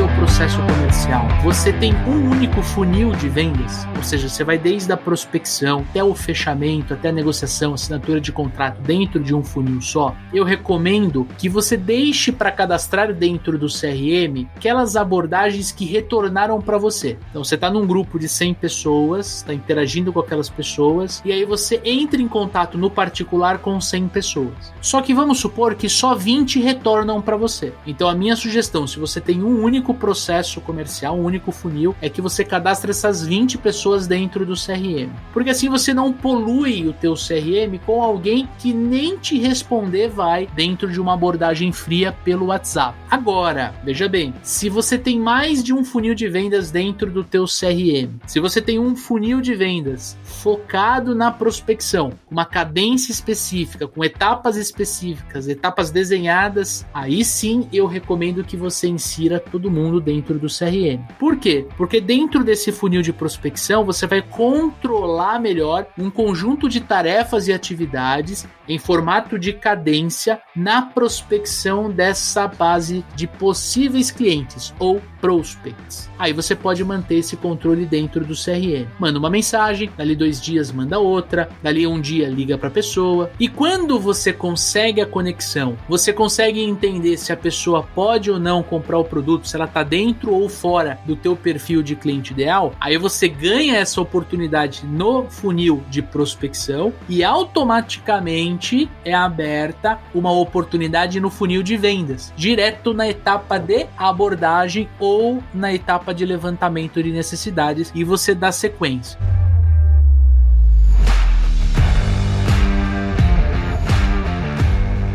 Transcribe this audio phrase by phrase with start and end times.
[0.00, 4.92] teu processo comercial você tem um único funil de vendas, ou seja, você vai desde
[4.92, 9.80] a prospecção até o fechamento, até a negociação, assinatura de contrato dentro de um funil
[9.80, 16.60] só, eu recomendo que você deixe para cadastrar dentro do CRM aquelas abordagens que retornaram
[16.60, 17.18] para você.
[17.30, 21.44] Então você está num grupo de 100 pessoas, está interagindo com aquelas pessoas e aí
[21.44, 24.72] você entra em contato no particular com 100 pessoas.
[24.80, 27.72] Só que vamos supor que só 20 retornam para você.
[27.86, 32.08] Então a minha sugestão, se você tem um único processo comercial, um único funil, é
[32.08, 35.10] que você cadastre essas 20 pessoas dentro do CRM.
[35.32, 40.48] Porque assim você não polui o teu CRM com alguém que nem te responder vai
[40.54, 42.96] dentro de uma abordagem fria pelo WhatsApp.
[43.10, 47.44] Agora, veja bem, se você tem mais de um funil de vendas dentro do teu
[47.44, 54.04] CRM, se você tem um funil de vendas focado na prospecção, uma cadência específica, com
[54.04, 60.48] etapas específicas, etapas desenhadas, aí sim eu recomendo que você insira todo mundo dentro do
[60.48, 61.00] CRM.
[61.18, 61.66] Por quê?
[61.76, 67.52] Porque dentro desse funil de prospecção você vai controlar melhor um conjunto de tarefas e
[67.52, 76.08] atividades em formato de cadência na prospecção dessa base de possíveis clientes ou prospects.
[76.18, 78.86] Aí você pode manter esse controle dentro do CRM.
[78.98, 83.30] Manda uma mensagem, dali dois dias manda outra, dali um dia liga para a pessoa.
[83.38, 88.62] E quando você consegue a conexão, você consegue entender se a pessoa pode ou não
[88.62, 92.74] comprar o produto, se ela está dentro ou fora do teu perfil de cliente ideal.
[92.80, 101.20] Aí você ganha essa oportunidade no funil de prospecção e automaticamente é aberta uma oportunidade
[101.20, 107.12] no funil de vendas, direto na etapa de abordagem ou na etapa de levantamento de
[107.12, 109.18] necessidades e você dá sequência.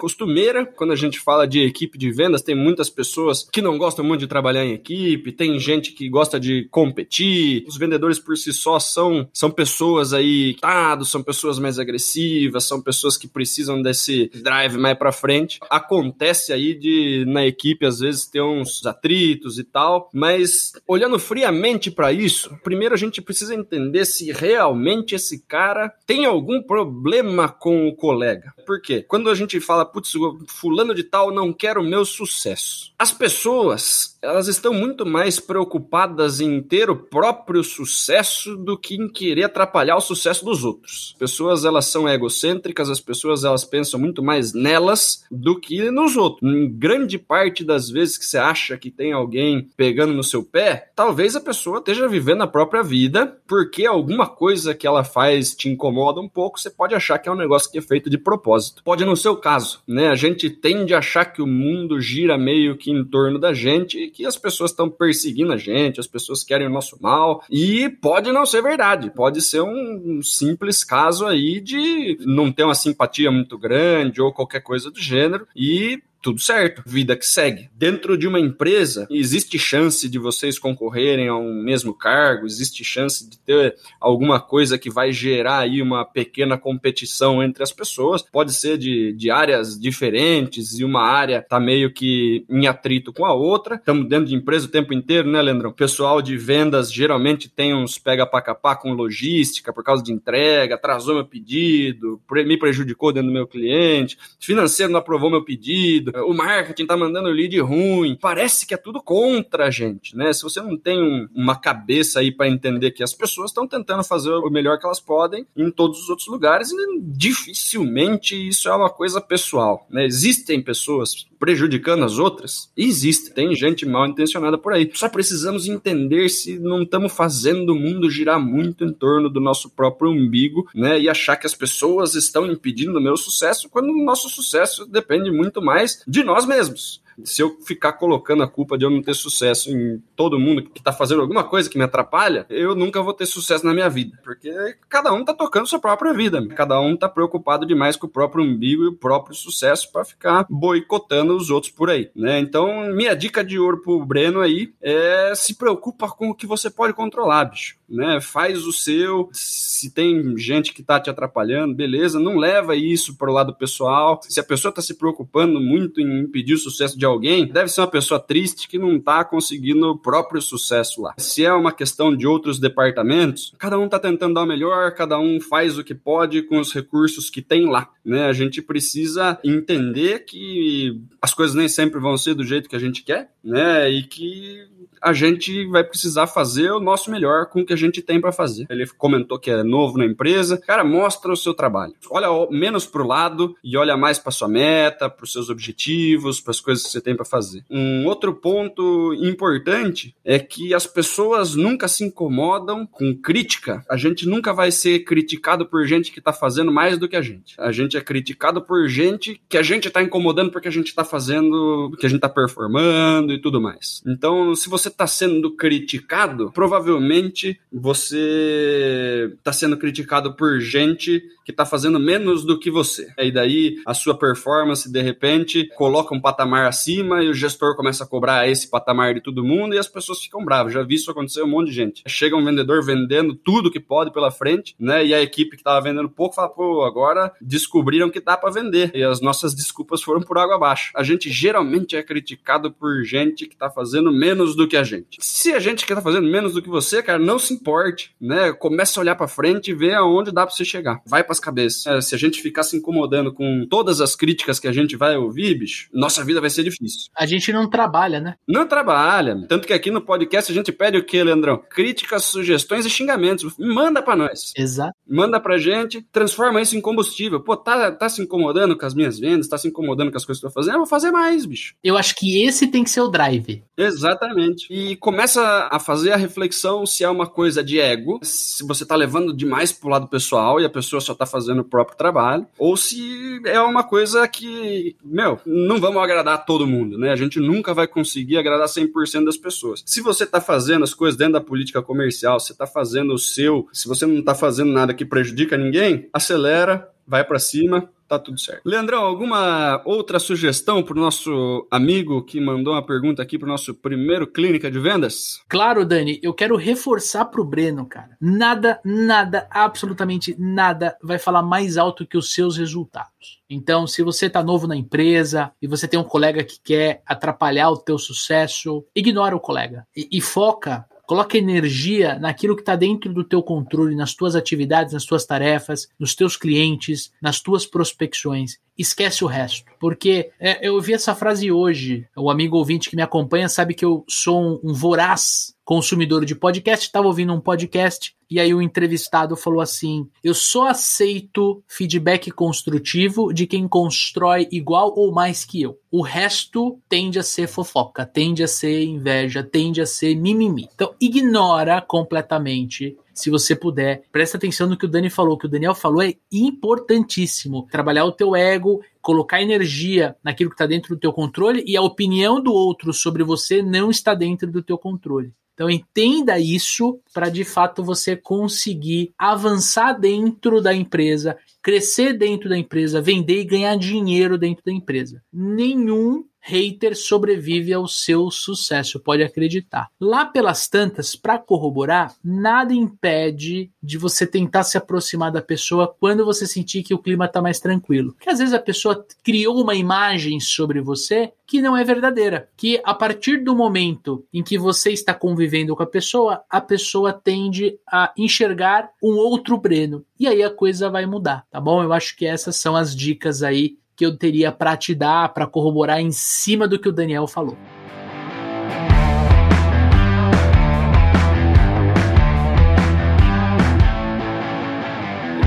[0.00, 2.42] costumeira quando a gente fala de equipe de vendas.
[2.42, 6.38] Tem muitas pessoas que não gostam muito de trabalhar em equipe, tem gente que gosta
[6.38, 7.64] de competir.
[7.66, 10.56] Os vendedores por si só são, são pessoas aí,
[11.04, 15.58] são pessoas mais agressivas, são pessoas que precisam desse drive mais para frente.
[15.70, 21.90] Acontece aí de na equipe às vezes ter uns atritos e tal, mas olhando friamente
[21.90, 27.88] para isso, primeiro a gente precisa entender se realmente esse cara tem algum problema com
[27.88, 28.52] o colega.
[28.66, 29.04] Por quê?
[29.06, 30.12] Quando a gente fala, putz,
[30.46, 32.92] fulano de tal não quer o meu sucesso.
[32.98, 39.08] As pessoas, elas estão muito mais preocupadas em ter o próprio sucesso do que em
[39.08, 41.14] querer atrapalhar o sucesso dos outros.
[41.28, 46.16] As pessoas, elas são egocêntricas, as pessoas, elas pensam muito mais nelas do que nos
[46.16, 46.50] outros.
[46.50, 50.90] Em grande parte das vezes que você acha que tem alguém pegando no seu pé,
[50.96, 55.68] talvez a pessoa esteja vivendo a própria vida, porque alguma coisa que ela faz te
[55.68, 58.82] incomoda um pouco, você pode achar que é um negócio que é feito de propósito.
[58.82, 60.08] Pode no seu caso, né?
[60.08, 63.98] A gente tende a achar que o mundo gira meio que em torno da gente
[63.98, 67.86] e que as pessoas estão perseguindo a gente, as pessoas querem o nosso mal, e
[67.88, 73.30] pode não ser verdade, pode ser um simples caso aí de não ter uma simpatia
[73.30, 77.68] muito grande ou qualquer coisa do gênero, e tudo certo, vida que segue.
[77.76, 83.28] Dentro de uma empresa, existe chance de vocês concorrerem a um mesmo cargo, existe chance
[83.28, 88.22] de ter alguma coisa que vai gerar aí uma pequena competição entre as pessoas.
[88.22, 93.24] Pode ser de, de áreas diferentes e uma área tá meio que em atrito com
[93.24, 93.76] a outra.
[93.76, 95.72] Estamos dentro de empresa o tempo inteiro, né, Leandrão?
[95.72, 100.74] Pessoal de vendas geralmente tem uns pega para capar com logística por causa de entrega,
[100.74, 106.34] atrasou meu pedido, me prejudicou dentro do meu cliente, financeiro não aprovou meu pedido o
[106.34, 108.16] marketing tá mandando lead ruim.
[108.20, 110.32] Parece que é tudo contra a gente, né?
[110.32, 114.04] Se você não tem um, uma cabeça aí para entender que as pessoas estão tentando
[114.04, 118.74] fazer o melhor que elas podem em todos os outros lugares, e dificilmente isso é
[118.74, 120.04] uma coisa pessoal, né?
[120.04, 122.70] Existem pessoas prejudicando as outras?
[122.76, 124.90] Existe, tem gente mal intencionada por aí.
[124.92, 129.70] Só precisamos entender se não estamos fazendo o mundo girar muito em torno do nosso
[129.70, 131.00] próprio umbigo, né?
[131.00, 135.30] E achar que as pessoas estão impedindo o meu sucesso, quando o nosso sucesso depende
[135.30, 139.14] muito mais de nós mesmos se eu ficar colocando a culpa de eu não ter
[139.14, 143.12] sucesso em todo mundo que tá fazendo alguma coisa que me atrapalha, eu nunca vou
[143.12, 144.18] ter sucesso na minha vida.
[144.22, 144.52] Porque
[144.88, 146.46] cada um tá tocando sua própria vida.
[146.48, 150.46] Cada um tá preocupado demais com o próprio umbigo e o próprio sucesso para ficar
[150.48, 152.38] boicotando os outros por aí, né?
[152.38, 156.70] Então, minha dica de ouro pro Breno aí é se preocupa com o que você
[156.70, 158.20] pode controlar, bicho, né?
[158.20, 163.32] Faz o seu, se tem gente que tá te atrapalhando, beleza, não leva isso pro
[163.32, 164.20] lado pessoal.
[164.22, 167.80] Se a pessoa tá se preocupando muito em impedir o sucesso de alguém, deve ser
[167.80, 171.14] uma pessoa triste que não está conseguindo o próprio sucesso lá.
[171.18, 175.18] Se é uma questão de outros departamentos, cada um está tentando dar o melhor, cada
[175.18, 177.88] um faz o que pode com os recursos que tem lá.
[178.04, 178.26] Né?
[178.26, 182.80] A gente precisa entender que as coisas nem sempre vão ser do jeito que a
[182.80, 183.90] gente quer, né?
[183.90, 184.66] E que
[185.00, 188.32] a gente vai precisar fazer o nosso melhor com o que a gente tem para
[188.32, 188.66] fazer.
[188.68, 190.58] Ele comentou que é novo na empresa.
[190.58, 191.94] Cara, mostra o seu trabalho.
[192.10, 196.50] Olha menos pro lado e olha mais para sua meta, para os seus objetivos, para
[196.50, 197.64] as coisas que você tem para fazer.
[197.70, 203.84] Um outro ponto importante é que as pessoas nunca se incomodam com crítica.
[203.88, 207.22] A gente nunca vai ser criticado por gente que tá fazendo mais do que a
[207.22, 207.54] gente.
[207.58, 211.04] A gente é criticado por gente que a gente tá incomodando porque a gente tá
[211.04, 214.02] fazendo, que a gente tá performando e tudo mais.
[214.06, 221.64] Então, se você tá sendo criticado, provavelmente você tá sendo criticado por gente que tá
[221.64, 223.08] fazendo menos do que você.
[223.16, 228.04] E daí a sua performance de repente coloca um patamar acima e o gestor começa
[228.04, 230.72] a cobrar esse patamar de todo mundo e as pessoas ficam bravas.
[230.72, 232.02] Já vi isso acontecer um monte de gente.
[232.06, 235.04] Chega um vendedor vendendo tudo que pode pela frente, né?
[235.04, 238.90] E a equipe que tava vendendo pouco fala, pô, agora descobriram que dá para vender.
[238.94, 240.92] E as nossas desculpas foram por água abaixo.
[240.94, 245.18] A gente geralmente é criticado por gente que tá fazendo menos do que a gente.
[245.20, 248.52] Se a gente que tá fazendo menos do que você, cara, não se importe, né?
[248.52, 251.00] Começa a olhar para frente e ver aonde dá para você chegar.
[251.06, 251.86] Vai para as cabeças.
[251.86, 255.16] É, se a gente ficar se incomodando com todas as críticas que a gente vai
[255.16, 256.77] ouvir, bicho, nossa vida vai ser difícil.
[257.16, 258.34] A gente não trabalha, né?
[258.46, 259.46] Não trabalha.
[259.48, 261.62] Tanto que aqui no podcast a gente pede o que, Leandrão?
[261.70, 263.54] Críticas, sugestões e xingamentos.
[263.58, 264.52] Manda para nós.
[264.56, 264.94] Exato.
[265.08, 267.40] Manda pra gente, transforma isso em combustível.
[267.40, 270.40] Pô, tá, tá se incomodando com as minhas vendas, tá se incomodando com as coisas
[270.40, 270.74] que eu tô fazendo?
[270.74, 271.74] Eu vou fazer mais, bicho.
[271.82, 273.62] Eu acho que esse tem que ser o drive.
[273.76, 274.66] Exatamente.
[274.70, 278.94] E começa a fazer a reflexão se é uma coisa de ego, se você tá
[278.94, 282.76] levando demais pro lado pessoal e a pessoa só tá fazendo o próprio trabalho, ou
[282.76, 287.10] se é uma coisa que, meu, não vamos agradar todo mundo, né?
[287.10, 289.82] A gente nunca vai conseguir agradar 100% das pessoas.
[289.86, 293.68] Se você tá fazendo as coisas dentro da política comercial, você tá fazendo o seu,
[293.72, 298.40] se você não tá fazendo nada que prejudica ninguém, acelera, vai para cima, tá tudo
[298.40, 298.62] certo.
[298.64, 304.26] Leandrão, alguma outra sugestão pro nosso amigo que mandou uma pergunta aqui pro nosso primeiro
[304.26, 305.42] clínica de vendas?
[305.48, 308.16] Claro, Dani, eu quero reforçar pro Breno, cara.
[308.20, 313.38] Nada, nada, absolutamente nada vai falar mais alto que os seus resultados.
[313.50, 317.70] Então, se você tá novo na empresa e você tem um colega que quer atrapalhar
[317.70, 323.10] o teu sucesso, ignora o colega e, e foca Coloca energia naquilo que está dentro
[323.14, 328.58] do teu controle, nas tuas atividades, nas tuas tarefas, nos teus clientes, nas tuas prospecções.
[328.76, 329.64] Esquece o resto.
[329.80, 332.06] Porque é, eu ouvi essa frase hoje.
[332.14, 336.34] O amigo ouvinte que me acompanha sabe que eu sou um, um voraz consumidor de
[336.34, 342.30] podcast, estava ouvindo um podcast e aí o entrevistado falou assim: "Eu só aceito feedback
[342.30, 345.78] construtivo de quem constrói igual ou mais que eu.
[345.90, 350.70] O resto tende a ser fofoca, tende a ser inveja, tende a ser mimimi.
[350.74, 354.04] Então ignora completamente se você puder.
[354.10, 357.66] Presta atenção no que o Dani falou, o que o Daniel falou é importantíssimo.
[357.70, 361.82] Trabalhar o teu ego, colocar energia naquilo que está dentro do teu controle e a
[361.82, 365.34] opinião do outro sobre você não está dentro do teu controle.
[365.58, 372.56] Então entenda isso para de fato você conseguir avançar dentro da empresa, crescer dentro da
[372.56, 375.20] empresa, vender e ganhar dinheiro dentro da empresa.
[375.32, 379.90] Nenhum hater sobrevive ao seu sucesso, pode acreditar.
[380.00, 386.24] Lá pelas tantas, para corroborar, nada impede de você tentar se aproximar da pessoa quando
[386.24, 388.14] você sentir que o clima está mais tranquilo.
[388.14, 392.48] Porque às vezes a pessoa criou uma imagem sobre você que não é verdadeira.
[392.56, 397.12] Que a partir do momento em que você está convivendo com a pessoa, a pessoa
[397.12, 400.04] tende a enxergar um outro Breno.
[400.18, 401.82] E aí a coisa vai mudar, tá bom?
[401.82, 405.44] Eu acho que essas são as dicas aí que eu teria para te dar, para
[405.44, 407.58] corroborar em cima do que o Daniel falou.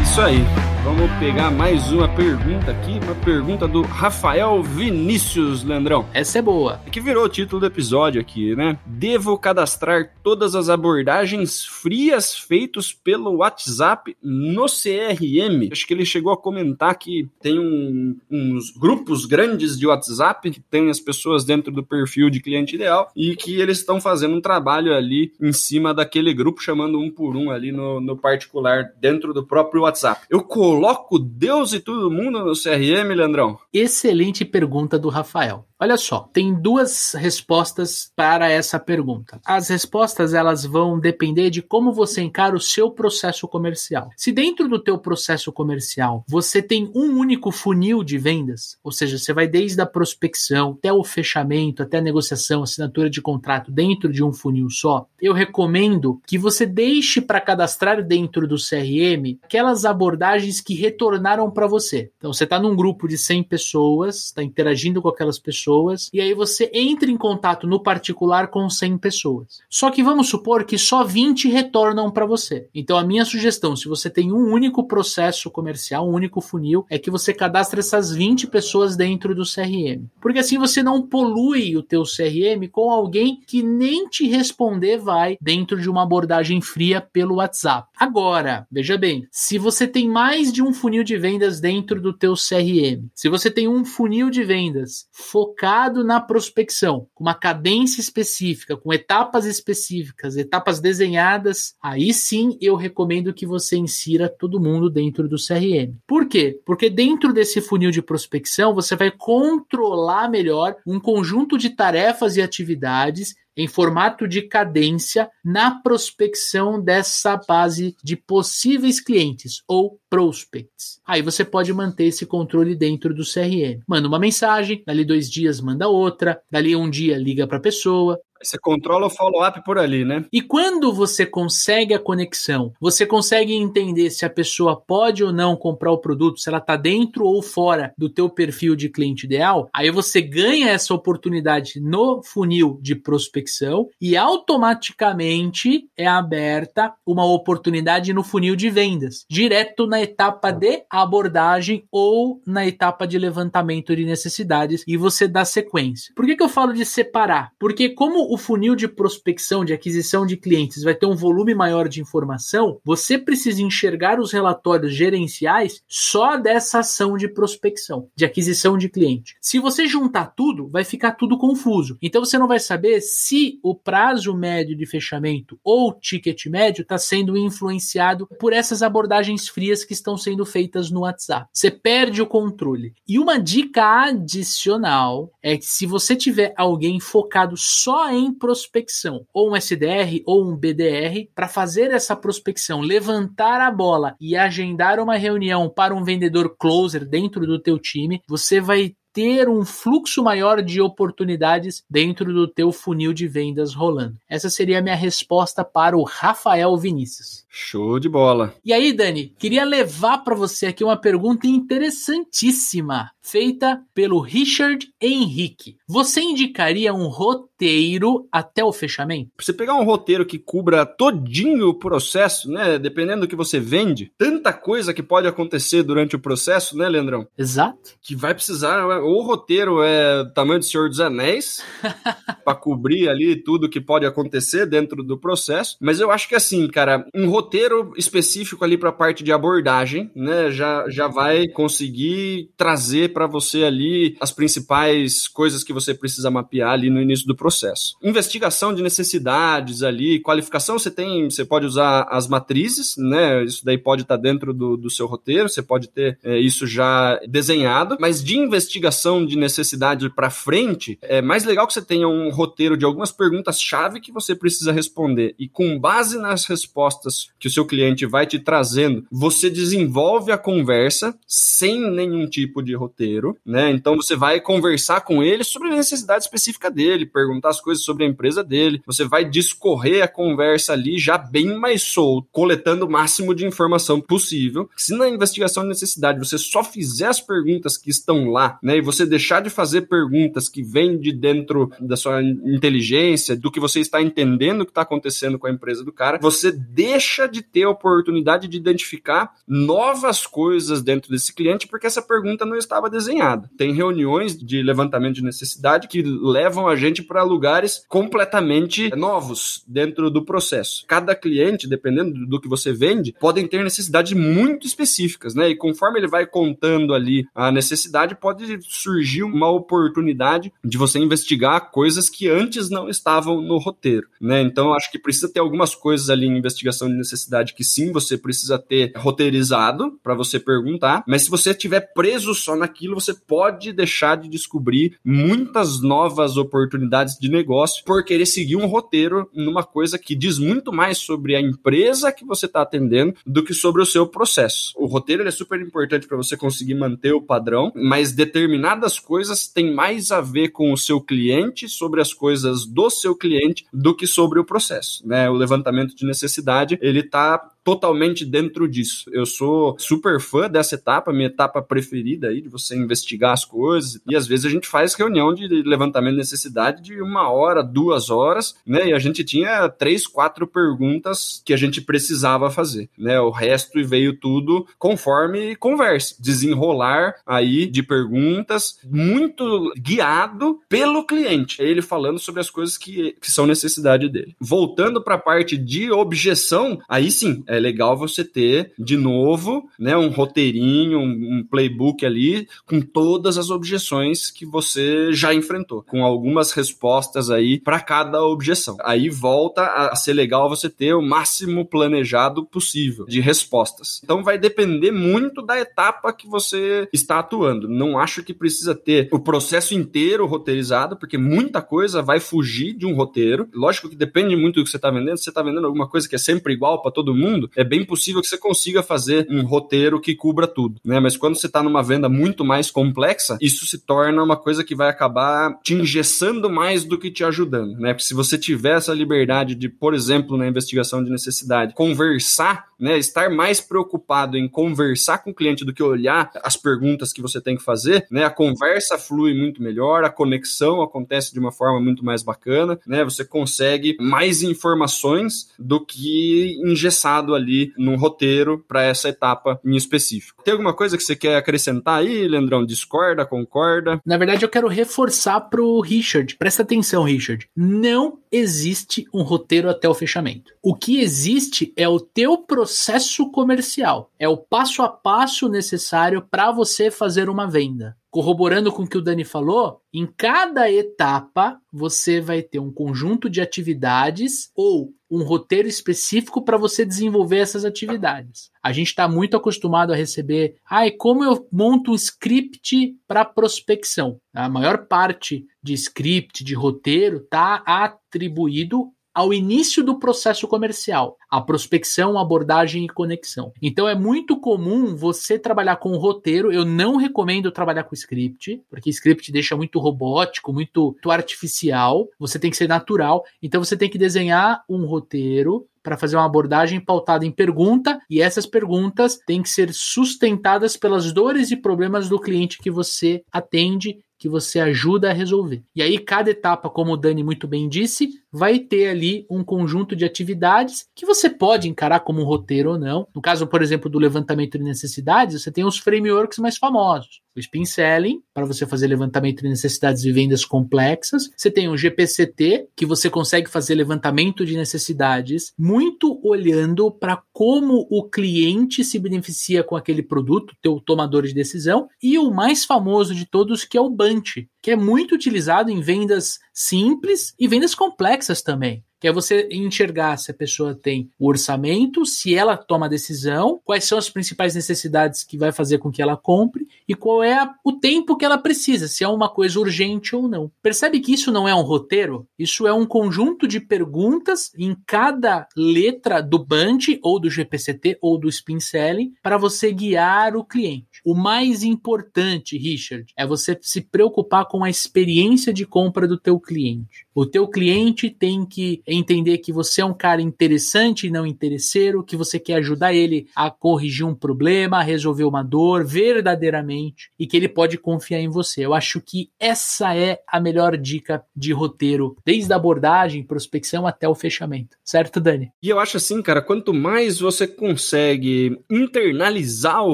[0.01, 0.71] Isso aí.
[0.83, 6.07] Vamos pegar mais uma pergunta aqui, uma pergunta do Rafael Vinícius, Leandrão.
[6.11, 6.81] Essa é boa.
[6.91, 8.79] Que virou o título do episódio aqui, né?
[8.83, 15.69] Devo cadastrar todas as abordagens frias feitos pelo WhatsApp no CRM?
[15.71, 20.59] Acho que ele chegou a comentar que tem um, uns grupos grandes de WhatsApp que
[20.59, 24.41] tem as pessoas dentro do perfil de cliente ideal e que eles estão fazendo um
[24.41, 29.31] trabalho ali em cima daquele grupo, chamando um por um ali no, no particular dentro
[29.31, 30.25] do próprio WhatsApp.
[30.27, 30.41] Eu
[30.72, 33.60] coloco Deus e todo mundo no CRM, Leandrão?
[33.74, 35.66] Excelente pergunta do Rafael.
[35.84, 39.42] Olha só, tem duas respostas para essa pergunta.
[39.44, 44.12] As respostas elas vão depender de como você encara o seu processo comercial.
[44.16, 49.18] Se dentro do teu processo comercial você tem um único funil de vendas, ou seja,
[49.18, 54.13] você vai desde a prospecção até o fechamento, até a negociação, assinatura de contrato dentro
[54.13, 59.84] de um funil só, eu recomendo que você deixe para cadastrar dentro do CRM aquelas
[59.84, 62.12] abordagens que retornaram para você.
[62.18, 66.34] Então você está num grupo de 100 pessoas, está interagindo com aquelas pessoas, e aí
[66.34, 69.60] você entra em contato no particular com 100 pessoas.
[69.70, 72.68] Só que vamos supor que só 20 retornam para você.
[72.74, 76.98] Então a minha sugestão, se você tem um único processo comercial, um único funil, é
[76.98, 80.06] que você cadastre essas 20 pessoas dentro do CRM.
[80.22, 85.38] Porque assim você não polui o teu CRM com alguém que nem te responder vai
[85.41, 87.88] dentro de uma abordagem fria pelo WhatsApp.
[87.98, 92.34] Agora, veja bem, se você tem mais de um funil de vendas dentro do teu
[92.34, 98.77] CRM, se você tem um funil de vendas focado na prospecção, com uma cadência específica,
[98.77, 105.27] com etapas específicas, etapas desenhadas, aí sim eu recomendo que você insira todo mundo dentro
[105.27, 105.96] do CRM.
[106.08, 106.60] Por quê?
[106.65, 112.41] Porque dentro desse funil de prospecção você vai controlar melhor um conjunto de tarefas e
[112.41, 121.00] atividades em formato de cadência na prospecção dessa base de possíveis clientes ou prospects.
[121.05, 123.81] Aí você pode manter esse controle dentro do CRM.
[123.88, 128.20] Manda uma mensagem, dali dois dias manda outra, dali um dia liga para a pessoa,
[128.43, 130.25] você controla o follow-up por ali, né?
[130.31, 135.55] E quando você consegue a conexão, você consegue entender se a pessoa pode ou não
[135.55, 139.69] comprar o produto, se ela está dentro ou fora do teu perfil de cliente ideal,
[139.74, 148.13] aí você ganha essa oportunidade no funil de prospecção e automaticamente é aberta uma oportunidade
[148.13, 154.05] no funil de vendas, direto na etapa de abordagem ou na etapa de levantamento de
[154.05, 156.13] necessidades e você dá sequência.
[156.15, 157.51] Por que, que eu falo de separar?
[157.60, 161.89] Porque como o funil de prospecção, de aquisição de clientes vai ter um volume maior
[161.89, 168.77] de informação, você precisa enxergar os relatórios gerenciais só dessa ação de prospecção, de aquisição
[168.77, 169.35] de cliente.
[169.41, 171.97] Se você juntar tudo, vai ficar tudo confuso.
[172.01, 176.83] Então você não vai saber se o prazo médio de fechamento ou o ticket médio
[176.83, 181.50] está sendo influenciado por essas abordagens frias que estão sendo feitas no WhatsApp.
[181.51, 182.93] Você perde o controle.
[183.05, 189.25] E uma dica adicional é que se você tiver alguém focado só em em prospecção,
[189.34, 195.00] ou um SDR ou um BDR, para fazer essa prospecção, levantar a bola e agendar
[195.00, 200.24] uma reunião para um vendedor closer dentro do teu time, você vai ter um fluxo
[200.24, 204.18] maior de oportunidades dentro do teu funil de vendas rolando.
[204.30, 207.46] Essa seria a minha resposta para o Rafael Vinícius.
[207.53, 208.53] Show de bola.
[208.63, 215.75] E aí, Dani, queria levar para você aqui uma pergunta interessantíssima, feita pelo Richard Henrique.
[215.86, 219.31] Você indicaria um roteiro até o fechamento?
[219.38, 224.13] Você pegar um roteiro que cubra todinho o processo, né, dependendo do que você vende,
[224.17, 227.27] tanta coisa que pode acontecer durante o processo, né, Leandrão?
[227.38, 227.91] Exato.
[228.01, 231.62] Que vai precisar, ou o roteiro é tamanho do Senhor dos Anéis,
[232.46, 236.66] para cobrir ali tudo que pode acontecer dentro do processo, mas eu acho que assim,
[236.70, 241.48] cara, um roteiro roteiro específico ali para a parte de abordagem, né, já, já vai
[241.48, 247.25] conseguir trazer para você ali as principais coisas que você precisa mapear ali no início
[247.25, 247.98] do processo.
[248.04, 253.77] Investigação de necessidades ali, qualificação você tem, você pode usar as matrizes, né, isso daí
[253.77, 257.98] pode estar tá dentro do, do seu roteiro, você pode ter é, isso já desenhado,
[258.00, 262.77] mas de investigação de necessidade para frente, é mais legal que você tenha um roteiro
[262.77, 267.66] de algumas perguntas-chave que você precisa responder e com base nas respostas que o seu
[267.66, 273.72] cliente vai te trazendo, você desenvolve a conversa sem nenhum tipo de roteiro, né?
[273.72, 278.06] Então você vai conversar com ele sobre a necessidade específica dele, perguntar as coisas sobre
[278.06, 282.92] a empresa dele, você vai discorrer a conversa ali já bem mais solto, coletando o
[282.92, 284.70] máximo de informação possível.
[284.77, 288.82] Se na investigação de necessidade você só fizer as perguntas que estão lá, né, e
[288.82, 293.80] você deixar de fazer perguntas que vêm de dentro da sua inteligência, do que você
[293.80, 297.70] está entendendo que está acontecendo com a empresa do cara, você deixa de ter a
[297.70, 303.50] oportunidade de identificar novas coisas dentro desse cliente, porque essa pergunta não estava desenhada.
[303.57, 310.09] Tem reuniões de levantamento de necessidade que levam a gente para lugares completamente novos dentro
[310.09, 310.85] do processo.
[310.87, 315.50] Cada cliente, dependendo do que você vende, podem ter necessidades muito específicas, né?
[315.50, 321.72] E conforme ele vai contando ali a necessidade, pode surgir uma oportunidade de você investigar
[321.72, 324.41] coisas que antes não estavam no roteiro, né?
[324.41, 327.92] Então, acho que precisa ter algumas coisas ali em investigação de necessidade necessidade que sim,
[327.92, 333.14] você precisa ter roteirizado para você perguntar, mas se você estiver preso só naquilo, você
[333.14, 339.64] pode deixar de descobrir muitas novas oportunidades de negócio por querer seguir um roteiro numa
[339.64, 343.81] coisa que diz muito mais sobre a empresa que você está atendendo do que sobre
[343.81, 344.74] o seu processo.
[344.75, 349.74] O roteiro é super importante para você conseguir manter o padrão, mas determinadas coisas têm
[349.74, 354.07] mais a ver com o seu cliente, sobre as coisas do seu cliente, do que
[354.07, 355.05] sobre o processo.
[355.05, 355.29] Né?
[355.29, 359.09] O levantamento de necessidade ele está totalmente dentro disso.
[359.11, 364.00] Eu sou super fã dessa etapa, minha etapa preferida aí, de você investigar as coisas.
[364.09, 368.09] E às vezes a gente faz reunião de levantamento de necessidade de uma hora, duas
[368.09, 368.89] horas, né?
[368.89, 373.19] E a gente tinha três, quatro perguntas que a gente precisava fazer, né?
[373.19, 381.61] O resto veio tudo conforme conversa, desenrolar aí de perguntas, muito guiado pelo cliente.
[381.61, 384.35] Ele falando sobre as coisas que, que são necessidade dele.
[384.39, 389.98] Voltando para a parte de objeção, aí sim, é legal você ter de novo, né,
[389.98, 396.05] um roteirinho, um, um playbook ali com todas as objeções que você já enfrentou, com
[396.05, 398.77] algumas respostas aí para cada objeção.
[398.83, 404.01] Aí volta a ser legal você ter o máximo planejado possível de respostas.
[404.03, 407.68] Então vai depender muito da etapa que você está atuando.
[407.68, 412.85] Não acho que precisa ter o processo inteiro roteirizado, porque muita coisa vai fugir de
[412.85, 413.48] um roteiro.
[413.53, 415.18] Lógico que depende muito do que você está vendendo.
[415.18, 417.86] Se você está vendendo alguma coisa que é sempre igual para todo mundo, é bem
[417.86, 421.00] possível que você consiga fazer um roteiro que cubra tudo, né?
[421.00, 424.75] Mas quando você está numa venda muito mais complexa, isso se torna uma coisa que
[424.75, 427.94] vai acabar te engessando mais do que te ajudando, né?
[427.94, 432.98] Porque se você tiver essa liberdade de, por exemplo, na investigação de necessidade, conversar, né?
[432.98, 437.40] Estar mais preocupado em conversar com o cliente do que olhar as perguntas que você
[437.40, 438.24] tem que fazer, né?
[438.24, 443.04] A conversa flui muito melhor, a conexão acontece de uma forma muito mais bacana, né?
[443.04, 450.44] Você consegue mais informações do que engessado ali num roteiro para essa etapa em específico.
[450.44, 452.65] Tem alguma coisa que você quer acrescentar aí, Leandrão?
[452.65, 454.01] Discorda, concorda?
[454.05, 456.35] Na verdade, eu quero reforçar pro Richard.
[456.37, 457.48] Presta atenção, Richard.
[457.55, 460.53] Não existe um roteiro até o fechamento.
[460.61, 464.11] O que existe é o teu processo comercial.
[464.17, 468.97] É o passo a passo necessário para você fazer uma venda corroborando com o que
[468.97, 475.24] o Dani falou, em cada etapa você vai ter um conjunto de atividades ou um
[475.24, 478.51] roteiro específico para você desenvolver essas atividades.
[478.61, 484.19] A gente está muito acostumado a receber, ai, como eu monto um script para prospecção?
[484.33, 491.41] A maior parte de script, de roteiro, está atribuído ao início do processo comercial, a
[491.41, 493.51] prospecção, abordagem e conexão.
[493.61, 496.51] Então é muito comum você trabalhar com roteiro.
[496.51, 502.07] Eu não recomendo trabalhar com script, porque script deixa muito robótico, muito, muito artificial.
[502.19, 503.24] Você tem que ser natural.
[503.41, 508.21] Então você tem que desenhar um roteiro para fazer uma abordagem pautada em pergunta e
[508.21, 513.97] essas perguntas têm que ser sustentadas pelas dores e problemas do cliente que você atende
[514.21, 515.63] que você ajuda a resolver.
[515.75, 519.96] E aí, cada etapa, como o Dani muito bem disse, vai ter ali um conjunto
[519.96, 523.07] de atividades que você pode encarar como um roteiro ou não.
[523.13, 527.22] No caso, por exemplo, do levantamento de necessidades, você tem os frameworks mais famosos.
[527.35, 531.29] O Spin Selling, para você fazer levantamento de necessidades e vendas complexas.
[531.35, 537.87] Você tem o GPCT, que você consegue fazer levantamento de necessidades, muito olhando para como
[537.89, 541.87] o cliente se beneficia com aquele produto, teu tomador de decisão.
[542.03, 545.81] E o mais famoso de todos, que é o Bunch, que é muito utilizado em
[545.81, 551.27] vendas simples e vendas complexas também que é você enxergar se a pessoa tem o
[551.27, 555.92] orçamento, se ela toma a decisão, quais são as principais necessidades que vai fazer com
[555.92, 559.27] que ela compre e qual é a, o tempo que ela precisa, se é uma
[559.27, 560.51] coisa urgente ou não.
[560.61, 562.27] Percebe que isso não é um roteiro?
[562.37, 568.20] Isso é um conjunto de perguntas em cada letra do Band ou do GPCT ou
[568.20, 571.01] do Spin Selling para você guiar o cliente.
[571.03, 576.40] O mais importante, Richard, é você se preocupar com a experiência de compra do teu
[576.40, 577.07] cliente.
[577.16, 582.04] O teu cliente tem que entender que você é um cara interessante e não interesseiro,
[582.04, 587.27] que você quer ajudar ele a corrigir um problema, a resolver uma dor verdadeiramente e
[587.27, 588.66] que ele pode confiar em você.
[588.66, 594.08] Eu acho que essa é a melhor dica de roteiro, desde a abordagem, prospecção até
[594.08, 594.77] o fechamento.
[594.84, 595.51] Certo, Dani?
[595.62, 599.94] E eu acho assim, cara, quanto mais você consegue internalizar o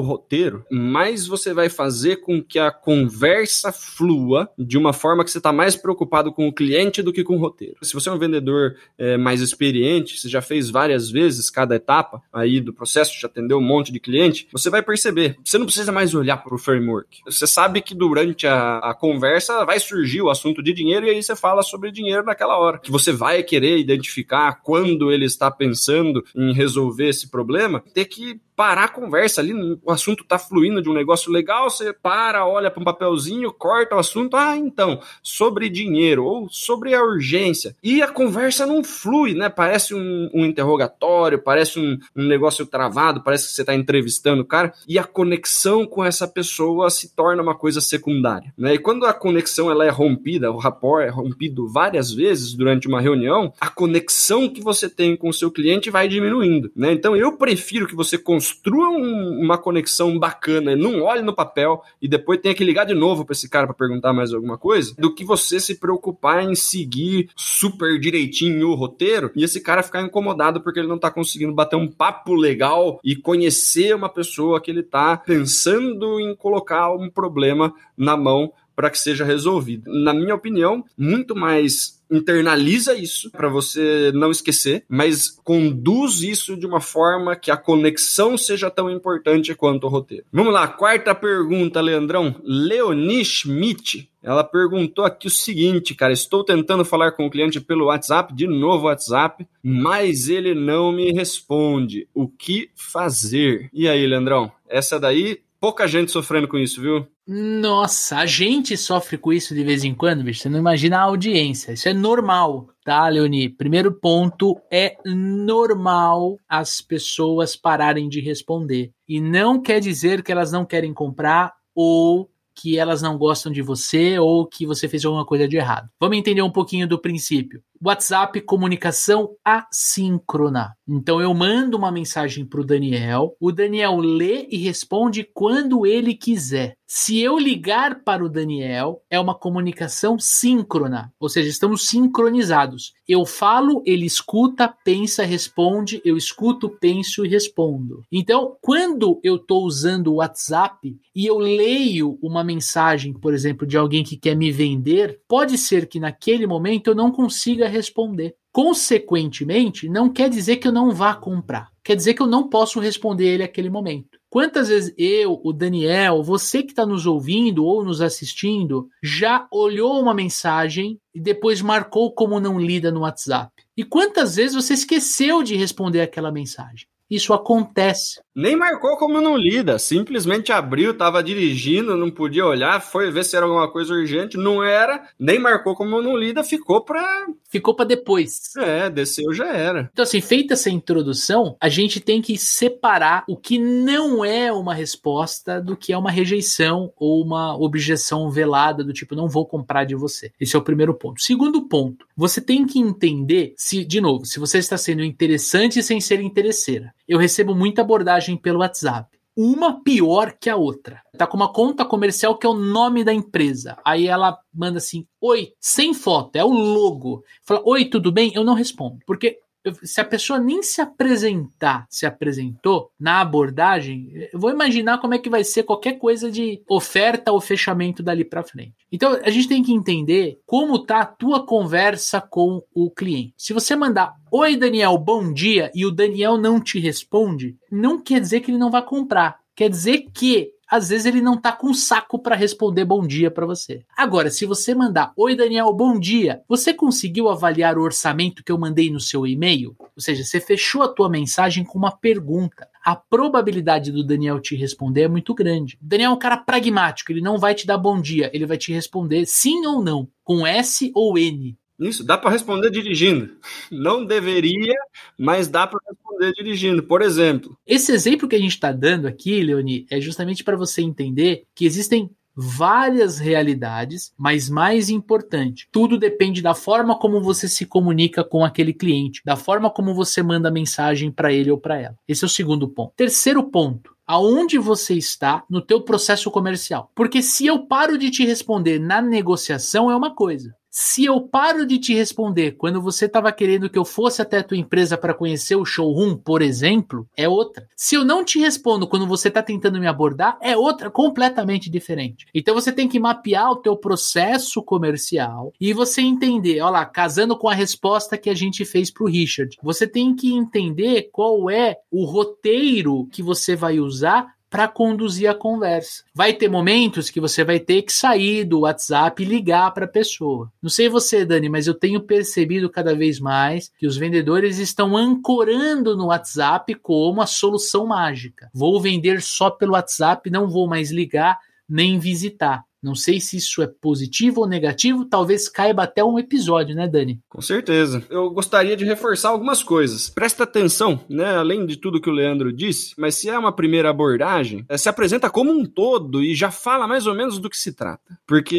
[0.00, 5.38] roteiro, mais você vai fazer com que a conversa flua de uma forma que você
[5.38, 7.76] está mais preocupado com o cliente do que com o roteiro.
[7.82, 12.22] Se você é um vendedor é, mais experiente, você já fez várias vezes cada etapa
[12.32, 15.36] aí do processo, já atendeu um monte de cliente, você vai perceber.
[15.44, 17.20] Você não precisa mais olhar para o framework.
[17.24, 21.22] Você sabe que durante a, a conversa vai surgir o assunto de dinheiro e aí
[21.22, 22.78] você fala sobre dinheiro naquela hora.
[22.78, 28.40] Que você vai querer identificar quando ele está pensando em resolver esse problema, ter que
[28.58, 32.72] parar a conversa ali, o assunto tá fluindo de um negócio legal, você para, olha
[32.72, 37.76] para um papelzinho, corta o assunto, ah, então, sobre dinheiro ou sobre a urgência.
[37.80, 39.48] E a conversa não flui, né?
[39.48, 44.44] Parece um, um interrogatório, parece um, um negócio travado, parece que você tá entrevistando o
[44.44, 48.74] cara, e a conexão com essa pessoa se torna uma coisa secundária, né?
[48.74, 53.00] E quando a conexão ela é rompida, o rapport é rompido várias vezes durante uma
[53.00, 56.92] reunião, a conexão que você tem com o seu cliente vai diminuindo, né?
[56.92, 58.18] Então eu prefiro que você
[58.48, 62.94] construa um, uma conexão bacana, não olhe no papel e depois tenha que ligar de
[62.94, 66.54] novo para esse cara para perguntar mais alguma coisa, do que você se preocupar em
[66.54, 71.52] seguir super direitinho o roteiro e esse cara ficar incomodado porque ele não tá conseguindo
[71.52, 77.10] bater um papo legal e conhecer uma pessoa que ele tá pensando em colocar um
[77.10, 79.90] problema na mão para que seja resolvido.
[79.92, 86.66] Na minha opinião, muito mais internaliza isso para você não esquecer, mas conduz isso de
[86.66, 90.24] uma forma que a conexão seja tão importante quanto o roteiro.
[90.32, 92.34] Vamos lá, quarta pergunta, Leandrão.
[92.42, 94.08] Leonie Schmidt.
[94.22, 98.46] Ela perguntou aqui o seguinte, cara: estou tentando falar com o cliente pelo WhatsApp, de
[98.46, 102.08] novo WhatsApp, mas ele não me responde.
[102.12, 103.70] O que fazer?
[103.72, 104.50] E aí, Leandrão?
[104.68, 107.06] Essa daí pouca gente sofrendo com isso, viu?
[107.26, 110.40] Nossa, a gente sofre com isso de vez em quando, bicho.
[110.40, 111.72] Você não imagina a audiência.
[111.72, 113.48] Isso é normal, tá, Leoni?
[113.48, 118.90] Primeiro ponto, é normal as pessoas pararem de responder.
[119.06, 123.62] E não quer dizer que elas não querem comprar ou que elas não gostam de
[123.62, 125.88] você ou que você fez alguma coisa de errado.
[126.00, 127.62] Vamos entender um pouquinho do princípio.
[127.84, 130.74] WhatsApp, comunicação assíncrona.
[130.86, 136.14] Então eu mando uma mensagem para o Daniel, o Daniel lê e responde quando ele
[136.14, 136.78] quiser.
[136.90, 142.94] Se eu ligar para o Daniel, é uma comunicação síncrona, ou seja, estamos sincronizados.
[143.06, 148.02] Eu falo, ele escuta, pensa, responde, eu escuto, penso e respondo.
[148.10, 153.76] Então, quando eu estou usando o WhatsApp e eu leio uma mensagem, por exemplo, de
[153.76, 158.34] alguém que quer me vender, pode ser que naquele momento eu não consiga responder.
[158.52, 161.70] Consequentemente, não quer dizer que eu não vá comprar.
[161.84, 164.18] Quer dizer que eu não posso responder ele naquele momento.
[164.30, 169.98] Quantas vezes eu, o Daniel, você que está nos ouvindo ou nos assistindo, já olhou
[170.00, 173.50] uma mensagem e depois marcou como não lida no WhatsApp?
[173.76, 176.86] E quantas vezes você esqueceu de responder aquela mensagem?
[177.10, 178.20] Isso acontece.
[178.38, 183.34] Nem marcou como não lida, simplesmente abriu, estava dirigindo, não podia olhar, foi ver se
[183.34, 187.86] era alguma coisa urgente, não era, nem marcou como não lida, ficou para ficou para
[187.86, 188.54] depois.
[188.56, 189.90] É, desceu já era.
[189.92, 194.72] Então assim, feita essa introdução, a gente tem que separar o que não é uma
[194.72, 199.82] resposta do que é uma rejeição ou uma objeção velada do tipo não vou comprar
[199.82, 200.30] de você.
[200.38, 201.20] Esse é o primeiro ponto.
[201.20, 206.00] Segundo ponto, você tem que entender se, de novo, se você está sendo interessante sem
[206.00, 209.18] ser interesseira eu recebo muita abordagem pelo WhatsApp.
[209.36, 211.00] Uma pior que a outra.
[211.16, 213.76] Tá com uma conta comercial que é o nome da empresa.
[213.84, 217.22] Aí ela manda assim: Oi, sem foto, é o logo.
[217.44, 218.32] Fala: Oi, tudo bem?
[218.34, 218.98] Eu não respondo.
[219.06, 219.38] Porque
[219.82, 225.18] se a pessoa nem se apresentar, se apresentou na abordagem, eu vou imaginar como é
[225.18, 228.74] que vai ser qualquer coisa de oferta ou fechamento dali para frente.
[228.90, 233.34] Então a gente tem que entender como tá a tua conversa com o cliente.
[233.36, 238.20] Se você mandar Oi Daniel, bom dia e o Daniel não te responde, não quer
[238.20, 239.38] dizer que ele não vai comprar.
[239.56, 243.46] Quer dizer que às vezes ele não tá com saco para responder bom dia para
[243.46, 243.84] você.
[243.96, 248.58] Agora, se você mandar oi Daniel, bom dia, você conseguiu avaliar o orçamento que eu
[248.58, 249.74] mandei no seu e-mail?
[249.78, 252.68] Ou seja, você fechou a tua mensagem com uma pergunta.
[252.84, 255.78] A probabilidade do Daniel te responder é muito grande.
[255.82, 258.56] O Daniel é um cara pragmático, ele não vai te dar bom dia, ele vai
[258.56, 261.56] te responder sim ou não, com S ou N.
[261.78, 263.36] Isso, dá para responder dirigindo.
[263.70, 264.74] Não deveria,
[265.18, 266.82] mas dá para responder dirigindo.
[266.82, 267.56] Por exemplo.
[267.66, 271.64] Esse exemplo que a gente está dando aqui, Leoni, é justamente para você entender que
[271.64, 272.10] existem
[272.40, 278.72] várias realidades, mas mais importante, tudo depende da forma como você se comunica com aquele
[278.72, 281.96] cliente, da forma como você manda mensagem para ele ou para ela.
[282.06, 282.92] Esse é o segundo ponto.
[282.96, 286.92] Terceiro ponto, aonde você está no teu processo comercial.
[286.94, 290.54] Porque se eu paro de te responder na negociação é uma coisa.
[290.80, 294.44] Se eu paro de te responder quando você estava querendo que eu fosse até a
[294.44, 297.66] tua empresa para conhecer o showroom, por exemplo, é outra.
[297.76, 302.26] Se eu não te respondo quando você está tentando me abordar, é outra completamente diferente.
[302.32, 307.36] Então você tem que mapear o teu processo comercial e você entender, olha lá, casando
[307.36, 311.50] com a resposta que a gente fez para o Richard, você tem que entender qual
[311.50, 316.04] é o roteiro que você vai usar para conduzir a conversa.
[316.14, 319.88] Vai ter momentos que você vai ter que sair do WhatsApp e ligar para a
[319.88, 320.50] pessoa.
[320.62, 324.96] Não sei você, Dani, mas eu tenho percebido cada vez mais que os vendedores estão
[324.96, 328.50] ancorando no WhatsApp como a solução mágica.
[328.54, 332.64] Vou vender só pelo WhatsApp, não vou mais ligar nem visitar.
[332.82, 337.20] Não sei se isso é positivo ou negativo, talvez caiba até um episódio, né, Dani?
[337.28, 338.02] Com certeza.
[338.08, 340.08] Eu gostaria de reforçar algumas coisas.
[340.10, 343.90] Presta atenção, né, além de tudo que o Leandro disse, mas se é uma primeira
[343.90, 347.58] abordagem, é, se apresenta como um todo e já fala mais ou menos do que
[347.58, 348.18] se trata.
[348.26, 348.56] Porque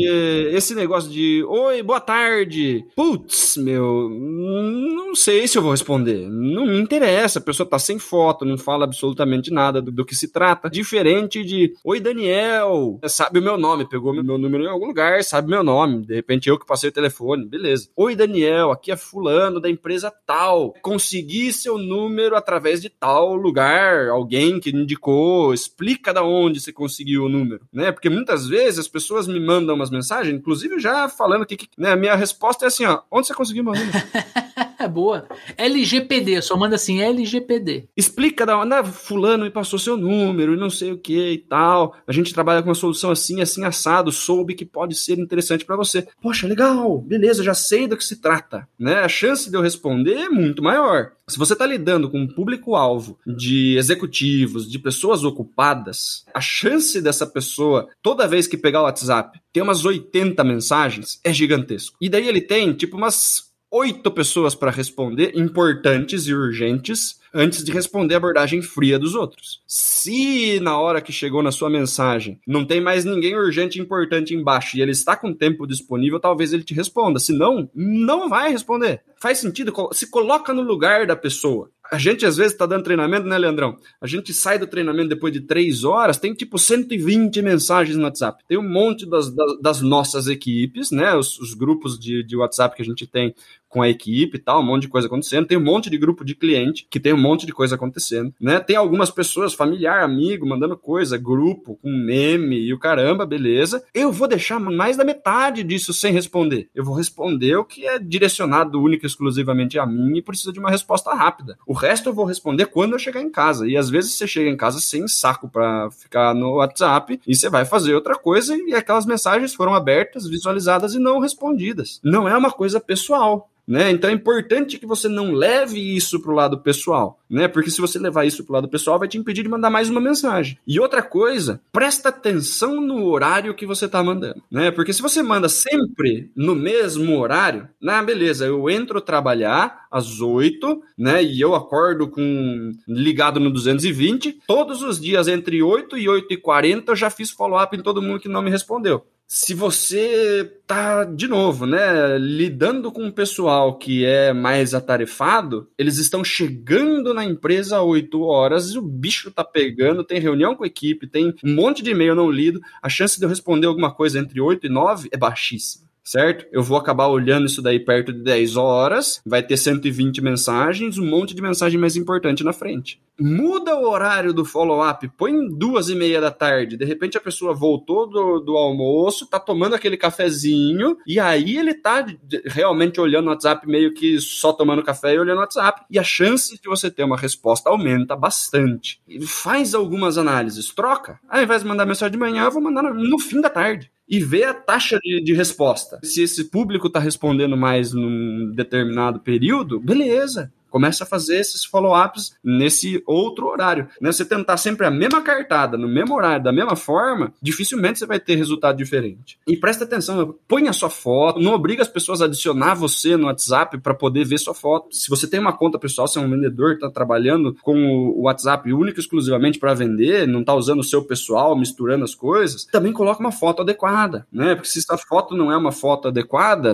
[0.52, 6.28] esse negócio de oi, boa tarde, putz, meu, não sei se eu vou responder.
[6.30, 10.16] Não me interessa, a pessoa tá sem foto, não fala absolutamente nada do, do que
[10.16, 10.70] se trata.
[10.70, 15.24] Diferente de oi, Daniel, sabe o meu nome, pegou pegou meu número em algum lugar,
[15.24, 16.06] sabe meu nome.
[16.06, 17.90] De repente eu que passei o telefone, beleza.
[17.96, 20.74] Oi, Daniel, aqui é Fulano da empresa tal.
[20.82, 27.26] Consegui seu número através de tal lugar, alguém que indicou, explica da onde você conseguiu
[27.26, 27.92] o número, né?
[27.92, 31.96] Porque muitas vezes as pessoas me mandam umas mensagens, inclusive já falando que, né, a
[31.96, 33.92] minha resposta é assim, ó, onde você conseguiu meu número?
[34.80, 35.28] É boa.
[35.58, 37.90] LGPD, só manda assim, LGPD.
[37.98, 41.38] Explica da onde, ah, fulano me passou seu número e não sei o que e
[41.38, 41.98] tal.
[42.08, 45.76] A gente trabalha com uma solução assim, assim, assado, soube que pode ser interessante para
[45.76, 46.08] você.
[46.22, 49.02] Poxa, legal, beleza, já sei do que se trata, né?
[49.02, 51.12] A chance de eu responder é muito maior.
[51.28, 57.28] Se você está lidando com um público-alvo de executivos, de pessoas ocupadas, a chance dessa
[57.28, 61.98] pessoa, toda vez que pegar o WhatsApp, ter umas 80 mensagens é gigantesco.
[62.02, 67.72] E daí ele tem, tipo, umas oito pessoas para responder, importantes e urgentes, antes de
[67.72, 69.62] responder a abordagem fria dos outros.
[69.68, 74.34] Se na hora que chegou na sua mensagem não tem mais ninguém urgente e importante
[74.34, 77.20] embaixo e ele está com tempo disponível, talvez ele te responda.
[77.20, 79.04] Se não, não vai responder.
[79.22, 79.74] Faz sentido?
[79.92, 83.76] Se coloca no lugar da pessoa a gente às vezes está dando treinamento, né, Leandrão?
[84.00, 88.44] A gente sai do treinamento depois de três horas, tem tipo 120 mensagens no WhatsApp.
[88.48, 91.16] Tem um monte das, das, das nossas equipes, né?
[91.16, 93.34] Os, os grupos de, de WhatsApp que a gente tem
[93.70, 95.46] com a equipe e tal, um monte de coisa acontecendo.
[95.46, 98.60] Tem um monte de grupo de cliente que tem um monte de coisa acontecendo, né?
[98.60, 103.84] Tem algumas pessoas, familiar, amigo, mandando coisa, grupo, com meme e o caramba, beleza.
[103.94, 106.70] Eu vou deixar mais da metade disso sem responder.
[106.74, 110.60] Eu vou responder o que é direcionado única e exclusivamente a mim e precisa de
[110.60, 111.58] uma resposta rápida.
[111.66, 113.68] O resto eu vou responder quando eu chegar em casa.
[113.68, 117.50] E às vezes você chega em casa sem saco para ficar no WhatsApp e você
[117.50, 122.00] vai fazer outra coisa e aquelas mensagens foram abertas, visualizadas e não respondidas.
[122.04, 123.50] Não é uma coisa pessoal.
[123.70, 123.92] Né?
[123.92, 127.48] Então é importante que você não leve isso para o lado pessoal, né?
[127.48, 129.92] Porque se você levar isso para o lado pessoal, vai te impedir de mandar mais
[129.92, 130.58] uma mensagem.
[130.66, 134.72] E outra coisa, presta atenção no horário que você está mandando, né?
[134.72, 138.08] Porque se você manda sempre no mesmo horário, na né?
[138.08, 141.24] beleza, eu entro trabalhar às 8, né?
[141.24, 144.40] E eu acordo com ligado no 220.
[144.48, 148.02] Todos os dias entre 8 e 8 e 40 eu já fiz follow-up em todo
[148.02, 153.78] mundo que não me respondeu se você tá, de novo, né, lidando com um pessoal
[153.78, 159.44] que é mais atarefado, eles estão chegando na empresa às 8 horas o bicho tá
[159.44, 163.20] pegando, tem reunião com a equipe, tem um monte de e-mail não lido, a chance
[163.20, 166.48] de eu responder alguma coisa entre 8 e 9 é baixíssima certo?
[166.52, 171.06] Eu vou acabar olhando isso daí perto de 10 horas, vai ter 120 mensagens, um
[171.06, 173.00] monte de mensagem mais importante na frente.
[173.20, 177.54] Muda o horário do follow-up, põe duas e meia da tarde, de repente a pessoa
[177.54, 182.04] voltou do, do almoço, tá tomando aquele cafezinho, e aí ele tá
[182.46, 186.04] realmente olhando o WhatsApp meio que só tomando café e olhando o WhatsApp, e a
[186.04, 189.00] chance de você ter uma resposta aumenta bastante.
[189.28, 191.20] Faz algumas análises, troca.
[191.30, 194.20] Ao invés de mandar mensagem de manhã, eu vou mandar no fim da tarde e
[194.20, 196.00] ver a taxa de, de resposta.
[196.04, 200.52] Se esse público está respondendo mais num determinado período, beleza.
[200.70, 203.88] Começa a fazer esses follow-ups nesse outro horário.
[204.02, 204.12] Né?
[204.12, 208.20] Você tentar sempre a mesma cartada, no mesmo horário, da mesma forma, dificilmente você vai
[208.20, 209.40] ter resultado diferente.
[209.48, 213.28] E presta atenção, põe a sua foto, não obriga as pessoas a adicionar você no
[213.28, 214.96] WhatsApp para poder ver sua foto.
[214.96, 217.76] Se você tem uma conta pessoal, se é um vendedor que está trabalhando com
[218.16, 222.66] o WhatsApp único exclusivamente para vender, não está usando o seu pessoal, misturando as coisas,
[222.66, 224.56] também coloca uma foto adequada, né?
[224.56, 226.72] Porque se a foto não é uma foto adequada,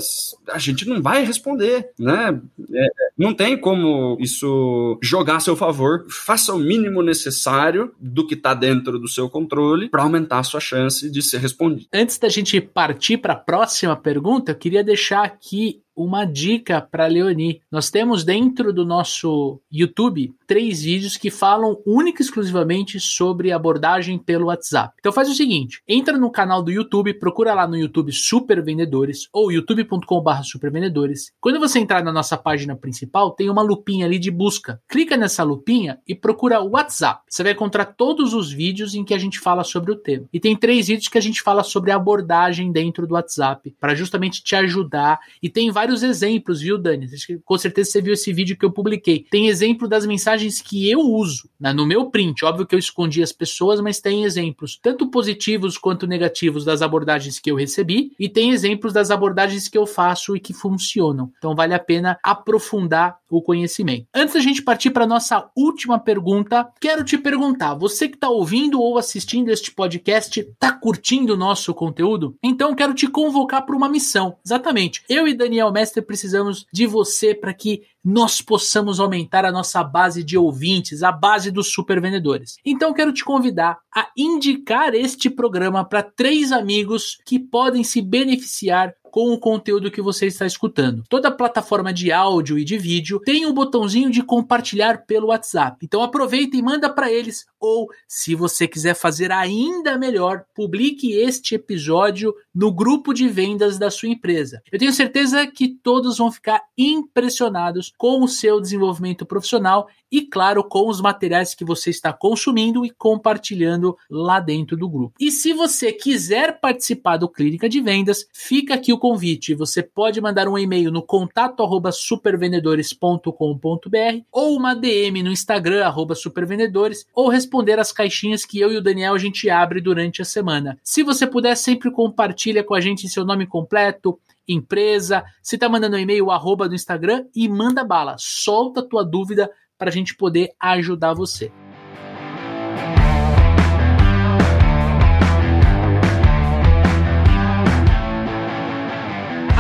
[0.50, 2.40] a gente não vai responder, né?
[2.74, 3.85] É, não tem como
[4.20, 6.06] isso jogar a seu favor.
[6.10, 10.60] Faça o mínimo necessário do que está dentro do seu controle para aumentar a sua
[10.60, 11.88] chance de ser respondido.
[11.94, 17.08] Antes da gente partir para a próxima pergunta, eu queria deixar aqui uma dica para
[17.08, 17.62] Leoni.
[17.72, 24.18] Nós temos dentro do nosso YouTube três vídeos que falam única e exclusivamente sobre abordagem
[24.18, 24.94] pelo WhatsApp.
[25.00, 29.28] Então faz o seguinte, entra no canal do YouTube, procura lá no YouTube Super Vendedores
[29.34, 31.32] ou youtube.com/supervendedores.
[31.40, 34.82] Quando você entrar na nossa página principal, tem uma lupinha ali de busca.
[34.88, 37.22] Clica nessa lupinha e procura WhatsApp.
[37.30, 40.26] Você vai encontrar todos os vídeos em que a gente fala sobre o tema.
[40.34, 44.44] E tem três vídeos que a gente fala sobre abordagem dentro do WhatsApp, para justamente
[44.44, 45.20] te ajudar.
[45.42, 47.08] E tem vários exemplos, viu, Dani?
[47.44, 49.26] Com certeza você viu esse vídeo que eu publiquei.
[49.30, 52.44] Tem exemplo das mensagens que eu uso né, no meu print.
[52.46, 57.40] Óbvio que eu escondi as pessoas, mas tem exemplos, tanto positivos quanto negativos, das abordagens
[57.40, 58.12] que eu recebi.
[58.20, 61.32] E tem exemplos das abordagens que eu faço e que funcionam.
[61.38, 64.08] Então vale a pena aprofundar o conhecimento.
[64.14, 68.82] Antes da gente partir para nossa última pergunta, quero te perguntar: você que está ouvindo
[68.82, 72.36] ou assistindo este podcast, está curtindo o nosso conteúdo?
[72.44, 74.38] Então quero te convocar para uma missão.
[74.46, 75.04] Exatamente.
[75.10, 80.24] Eu e Daniel Mestre precisamos de você para que nós possamos aumentar a nossa base
[80.24, 82.56] de ouvintes, a base dos super vendedores.
[82.66, 88.94] Então quero te convidar a indicar este programa para três amigos que podem se beneficiar
[89.16, 91.06] com o conteúdo que você está escutando.
[91.08, 95.78] Toda plataforma de áudio e de vídeo tem um botãozinho de compartilhar pelo WhatsApp.
[95.82, 97.46] Então aproveita e manda para eles.
[97.58, 103.90] Ou, se você quiser fazer ainda melhor, publique este episódio no grupo de vendas da
[103.90, 104.62] sua empresa.
[104.70, 110.64] Eu tenho certeza que todos vão ficar impressionados com o seu desenvolvimento profissional e, claro,
[110.64, 115.16] com os materiais que você está consumindo e compartilhando lá dentro do grupo.
[115.20, 119.54] E se você quiser participar do Clínica de Vendas, fica aqui o convite.
[119.54, 125.86] Você pode mandar um e-mail no contato arroba supervendedores.com.br ou uma DM no Instagram
[126.16, 130.26] supervendedores ou responder as caixinhas que eu e o Daniel a gente abre durante a
[130.26, 130.80] semana.
[130.84, 135.98] Se você puder, sempre compartilha com a gente seu nome completo, empresa, se tá mandando
[135.98, 138.16] um e-mail, arroba do Instagram e manda bala.
[138.18, 141.52] Solta tua dúvida para a gente poder ajudar você.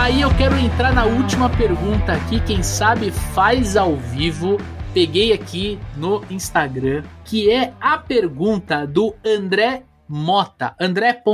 [0.05, 4.57] Aí eu quero entrar na última pergunta aqui, quem sabe faz ao vivo.
[4.93, 11.25] Peguei aqui no Instagram, que é a pergunta do André Mota, André.s.mota.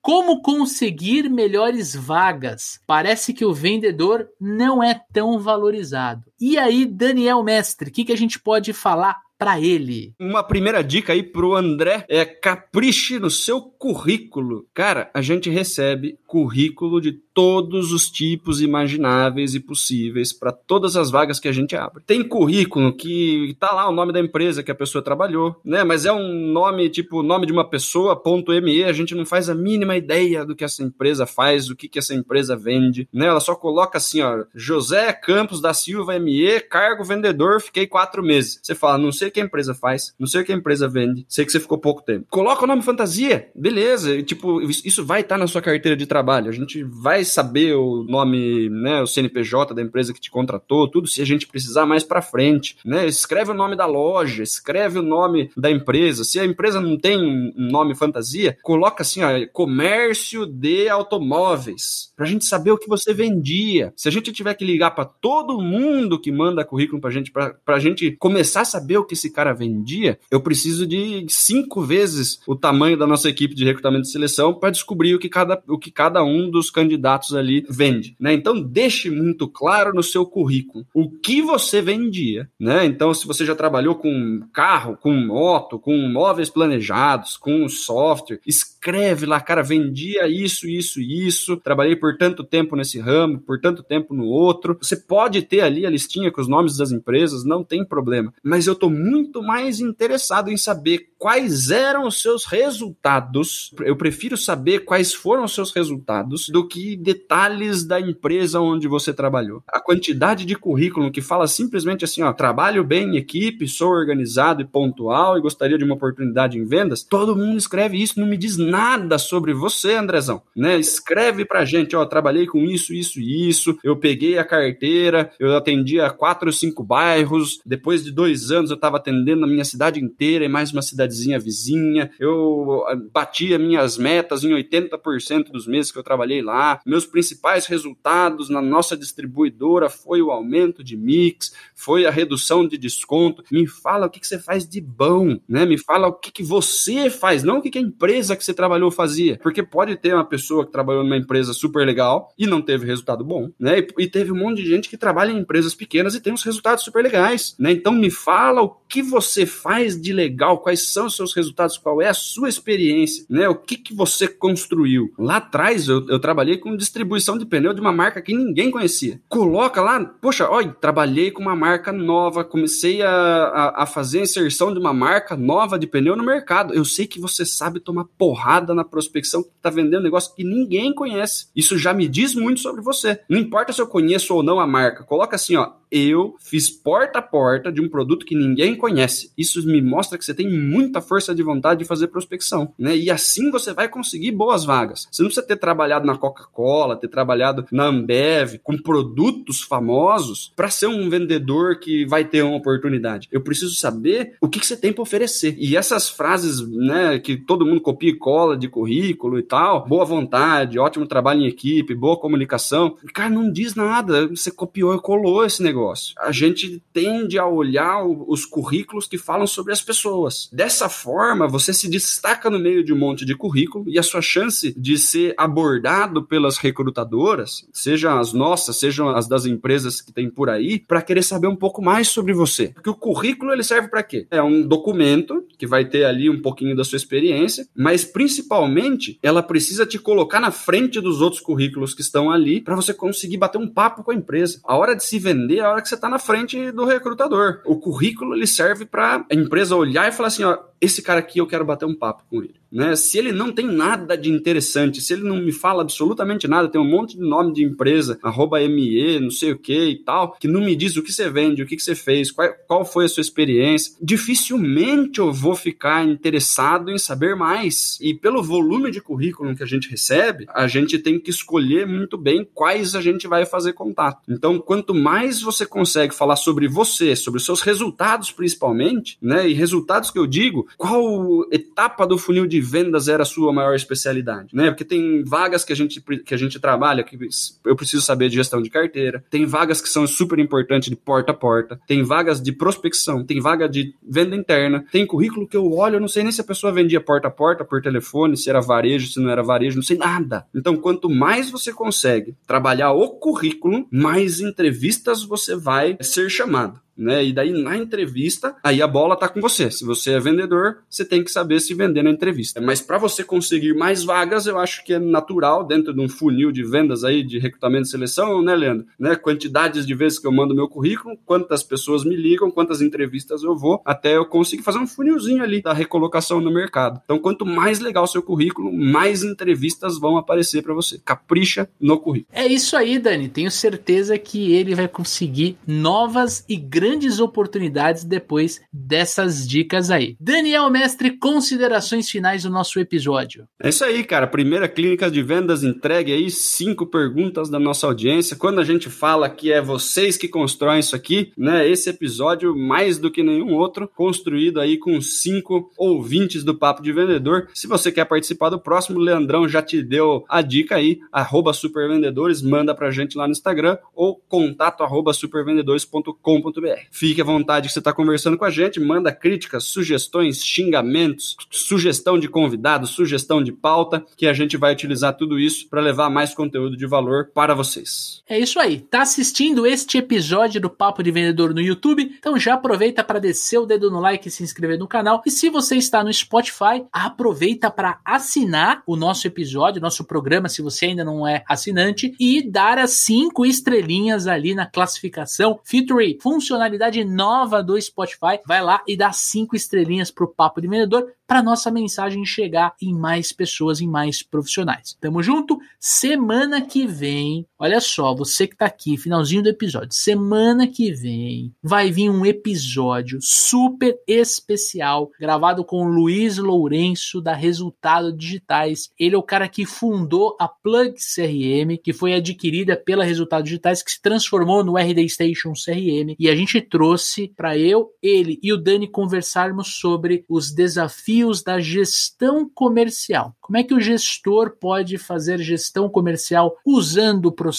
[0.00, 2.80] Como conseguir melhores vagas?
[2.86, 6.22] Parece que o vendedor não é tão valorizado.
[6.40, 10.14] E aí, Daniel Mestre, o que, que a gente pode falar para ele.
[10.20, 14.66] Uma primeira dica aí pro André é capriche no seu currículo.
[14.72, 21.10] Cara, a gente recebe currículo de todos os tipos imagináveis e possíveis para todas as
[21.10, 22.02] vagas que a gente abre.
[22.06, 25.84] Tem currículo que tá lá o nome da empresa que a pessoa trabalhou, né?
[25.84, 29.48] Mas é um nome tipo nome de uma pessoa, ponto .me, a gente não faz
[29.48, 33.26] a mínima ideia do que essa empresa faz, o que que essa empresa vende, né?
[33.26, 38.60] Ela só coloca assim, ó, José Campos da Silva ME, cargo vendedor, fiquei quatro meses.
[38.62, 40.88] Você fala, não sei o que a empresa faz, não sei o que a empresa
[40.88, 42.26] vende, sei que você ficou pouco tempo.
[42.30, 46.06] Coloca o nome fantasia, beleza, e, tipo, isso vai estar tá na sua carteira de
[46.06, 50.30] trabalho, a gente vai vai saber o nome, né, o CNPJ da empresa que te
[50.30, 53.06] contratou, tudo se a gente precisar mais para frente, né?
[53.06, 56.24] Escreve o nome da loja, escreve o nome da empresa.
[56.24, 62.26] Se a empresa não tem um nome fantasia, coloca assim, ó, comércio de automóveis, pra
[62.26, 63.92] gente saber o que você vendia.
[63.96, 67.54] Se a gente tiver que ligar para todo mundo que manda currículo pra gente, pra,
[67.64, 72.40] pra gente começar a saber o que esse cara vendia, eu preciso de cinco vezes
[72.46, 75.78] o tamanho da nossa equipe de recrutamento e seleção para descobrir o que cada, o
[75.78, 78.32] que cada um dos candidatos ali vende, né?
[78.32, 82.84] Então deixe muito claro no seu currículo o que você vendia, né?
[82.84, 89.26] Então se você já trabalhou com carro, com moto, com móveis planejados, com software, escreve
[89.26, 94.14] lá, cara, vendia isso, isso, isso, trabalhei por tanto tempo nesse ramo, por tanto tempo
[94.14, 94.76] no outro.
[94.80, 98.32] Você pode ter ali a listinha com os nomes das empresas, não tem problema.
[98.42, 103.72] Mas eu tô muito mais interessado em saber quais eram os seus resultados.
[103.80, 109.12] Eu prefiro saber quais foram os seus resultados do que detalhes da empresa onde você
[109.12, 109.62] trabalhou.
[109.68, 114.62] A quantidade de currículo que fala simplesmente assim, ó, trabalho bem em equipe, sou organizado
[114.62, 117.02] e pontual e gostaria de uma oportunidade em vendas.
[117.02, 120.78] Todo mundo escreve isso, não me diz nada sobre você, Andrezão, né?
[120.78, 125.56] Escreve pra gente, ó, trabalhei com isso, isso e isso, eu peguei a carteira, eu
[125.56, 130.00] atendia quatro ou cinco bairros, depois de dois anos eu estava atendendo a minha cidade
[130.00, 135.98] inteira e mais uma cidadezinha vizinha, eu batia minhas metas em 80% dos meses que
[135.98, 142.04] eu trabalhei lá, meus principais resultados na nossa distribuidora foi o aumento de mix, foi
[142.04, 143.42] a redução de desconto.
[143.50, 145.64] Me fala o que, que você faz de bom, né?
[145.64, 148.52] Me fala o que, que você faz, não o que, que a empresa que você
[148.52, 149.38] trabalhou fazia.
[149.42, 153.24] Porque pode ter uma pessoa que trabalhou numa empresa super legal e não teve resultado
[153.24, 153.78] bom, né?
[153.78, 156.44] E, e teve um monte de gente que trabalha em empresas pequenas e tem uns
[156.44, 157.72] resultados super legais, né?
[157.72, 162.02] Então me fala o que você faz de legal, quais são os seus resultados, qual
[162.02, 163.48] é a sua experiência, né?
[163.48, 165.10] O que, que você construiu.
[165.18, 169.20] Lá atrás eu, eu trabalhei com distribuição de pneu de uma marca que ninguém conhecia.
[169.28, 174.22] Coloca lá, poxa, olha, trabalhei com uma marca nova, comecei a, a, a fazer a
[174.22, 176.74] inserção de uma marca nova de pneu no mercado.
[176.74, 180.94] Eu sei que você sabe tomar porrada na prospecção, tá vendendo um negócio que ninguém
[180.94, 181.46] conhece.
[181.54, 183.20] Isso já me diz muito sobre você.
[183.28, 187.18] Não importa se eu conheço ou não a marca, coloca assim, ó, eu fiz porta
[187.18, 189.30] a porta de um produto que ninguém conhece.
[189.36, 192.96] Isso me mostra que você tem muita força de vontade de fazer prospecção, né?
[192.96, 195.06] E assim você vai conseguir boas vagas.
[195.10, 200.70] Você não precisa ter trabalhado na Coca-Cola, ter trabalhado na Ambev, com produtos famosos, para
[200.70, 203.28] ser um vendedor que vai ter uma oportunidade.
[203.30, 205.54] Eu preciso saber o que, que você tem para oferecer.
[205.58, 210.04] E essas frases, né, que todo mundo copia e cola de currículo e tal, boa
[210.04, 214.28] vontade, ótimo trabalho em equipe, boa comunicação, cara, não diz nada.
[214.28, 216.14] Você copiou e colou esse negócio.
[216.18, 220.48] A gente tende a olhar os currículos que falam sobre as pessoas.
[220.52, 224.22] Dessa forma, você se destaca no meio de um monte de currículo e a sua
[224.22, 230.30] chance de ser abordado pelas recrutadoras, sejam as nossas, sejam as das empresas que tem
[230.30, 232.68] por aí, para querer saber um pouco mais sobre você.
[232.68, 234.26] Porque o currículo ele serve para quê?
[234.30, 239.42] É um documento que vai ter ali um pouquinho da sua experiência, mas principalmente ela
[239.42, 243.58] precisa te colocar na frente dos outros currículos que estão ali para você conseguir bater
[243.58, 244.60] um papo com a empresa.
[244.64, 247.60] A hora de se vender, a hora que você está na frente do recrutador.
[247.64, 251.38] O currículo ele serve para a empresa olhar e falar assim, ó, esse cara aqui
[251.38, 252.56] eu quero bater um papo com ele.
[252.70, 252.96] Né?
[252.96, 256.80] Se ele não tem nada de interessante, se ele não me fala absolutamente nada, tem
[256.80, 260.48] um monte de nome de empresa, arroba ME, não sei o que e tal, que
[260.48, 263.08] não me diz o que você vende, o que, você fez, qual, qual foi a
[263.08, 267.98] sua experiência, dificilmente eu vou ficar interessado em saber mais.
[268.00, 272.18] E pelo volume de currículo que a gente recebe, a gente tem que escolher muito
[272.18, 274.22] bem quais a gente vai fazer contato.
[274.28, 279.48] Então, quanto mais você consegue falar sobre você, sobre os seus resultados principalmente, né?
[279.48, 283.74] E resultados que eu digo, qual etapa do funil de vendas era a sua maior
[283.74, 284.70] especialidade, né?
[284.70, 287.18] Porque tem vagas que a gente, que a gente trabalha que
[287.64, 291.32] eu preciso saber de gestão de carteira, tem vagas que são super importantes de porta
[291.32, 295.70] a porta, tem vagas de prospecção, tem vaga de venda interna, tem currículo que eu
[295.72, 298.48] olho, eu não sei nem se a pessoa vendia porta a porta por telefone, se
[298.48, 300.46] era varejo, se não era varejo, não sei nada.
[300.54, 307.24] Então, quanto mais você consegue trabalhar o currículo, mais entrevistas você vai ser chamado né?
[307.24, 309.70] E daí na entrevista, aí a bola tá com você.
[309.70, 312.60] Se você é vendedor, você tem que saber se vender na entrevista.
[312.60, 316.52] Mas para você conseguir mais vagas, eu acho que é natural dentro de um funil
[316.52, 318.86] de vendas aí de recrutamento e seleção, né, Leandro?
[318.98, 319.16] Né?
[319.16, 323.56] Quantidades de vezes que eu mando meu currículo, quantas pessoas me ligam, quantas entrevistas eu
[323.56, 327.00] vou, até eu conseguir fazer um funilzinho ali da recolocação no mercado.
[327.04, 331.00] Então, quanto mais legal o seu currículo, mais entrevistas vão aparecer para você.
[331.04, 332.32] Capricha no currículo.
[332.32, 333.28] É isso aí, Dani.
[333.28, 340.16] Tenho certeza que ele vai conseguir novas e grandes grandes oportunidades depois dessas dicas aí.
[340.18, 343.46] Daniel Mestre, considerações finais do nosso episódio.
[343.62, 344.26] É isso aí, cara.
[344.26, 348.34] Primeira clínica de vendas entregue aí, cinco perguntas da nossa audiência.
[348.34, 351.68] Quando a gente fala que é vocês que constroem isso aqui, né?
[351.68, 356.92] Esse episódio, mais do que nenhum outro, construído aí com cinco ouvintes do Papo de
[356.92, 357.46] Vendedor.
[357.54, 362.42] Se você quer participar do próximo, Leandrão já te deu a dica aí, arroba supervendedores,
[362.42, 366.71] manda pra gente lá no Instagram ou contato arroba supervendedores.com.br.
[366.90, 372.18] Fique à vontade que você está conversando com a gente, manda críticas, sugestões, xingamentos, sugestão
[372.18, 376.34] de convidado, sugestão de pauta, que a gente vai utilizar tudo isso para levar mais
[376.34, 378.22] conteúdo de valor para vocês.
[378.28, 378.80] É isso aí.
[378.80, 382.14] Tá assistindo este episódio do Papo de Vendedor no YouTube?
[382.18, 385.22] Então já aproveita para descer o dedo no like e se inscrever no canal.
[385.26, 390.62] E se você está no Spotify, aproveita para assinar o nosso episódio, nosso programa, se
[390.62, 395.60] você ainda não é assinante, e dar as cinco estrelinhas ali na classificação.
[395.64, 398.38] Feature funcionar funcionalidade nova do Spotify.
[398.46, 402.94] Vai lá e dá cinco estrelinhas pro Papo de Vendedor para nossa mensagem chegar em
[402.94, 404.96] mais pessoas, em mais profissionais.
[405.00, 405.58] Tamo junto?
[405.80, 411.54] Semana que vem, olha só, você que tá aqui, finalzinho do episódio, semana que vem
[411.62, 418.90] vai vir um episódio super especial gravado com o Luiz Lourenço da Resultado Digitais.
[418.98, 423.80] Ele é o cara que fundou a Plug CRM, que foi adquirida pela Resultado Digitais,
[423.80, 428.52] que se transformou no RD Station CRM, e a gente trouxe para eu, ele e
[428.52, 433.36] o Dani conversarmos sobre os desafios da gestão comercial.
[433.40, 437.51] Como é que o gestor pode fazer gestão comercial usando o processo,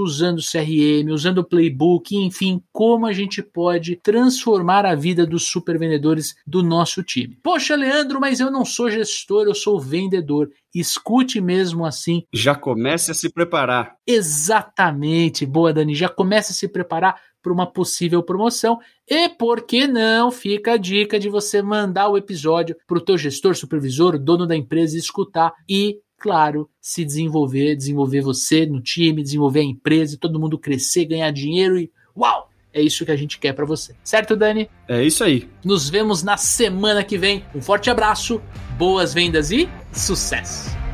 [0.00, 5.44] usando o CRM, usando o playbook, enfim, como a gente pode transformar a vida dos
[5.44, 7.38] supervendedores do nosso time.
[7.42, 10.50] Poxa, Leandro, mas eu não sou gestor, eu sou vendedor.
[10.74, 12.24] Escute mesmo assim.
[12.32, 13.94] Já comece a se preparar.
[14.06, 15.46] Exatamente.
[15.46, 15.94] Boa, Dani.
[15.94, 17.16] Já comece a se preparar
[17.46, 18.78] para uma possível promoção.
[19.08, 23.16] E por que não fica a dica de você mandar o episódio para o teu
[23.16, 29.60] gestor, supervisor, dono da empresa escutar e claro, se desenvolver, desenvolver você no time, desenvolver
[29.60, 32.50] a empresa, todo mundo crescer, ganhar dinheiro e uau!
[32.72, 33.94] É isso que a gente quer para você.
[34.04, 34.68] Certo, Dani?
[34.86, 35.48] É isso aí.
[35.64, 37.42] Nos vemos na semana que vem.
[37.54, 38.42] Um forte abraço,
[38.76, 40.85] boas vendas e sucesso!